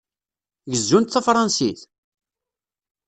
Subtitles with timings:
[0.71, 1.79] Gezzunt tafṛensit?